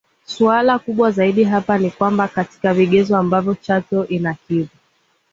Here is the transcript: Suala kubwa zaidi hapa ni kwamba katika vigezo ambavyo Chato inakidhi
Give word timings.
Suala 0.25 0.79
kubwa 0.79 1.11
zaidi 1.11 1.43
hapa 1.43 1.77
ni 1.77 1.91
kwamba 1.91 2.27
katika 2.27 2.73
vigezo 2.73 3.17
ambavyo 3.17 3.55
Chato 3.55 4.07
inakidhi 4.07 4.69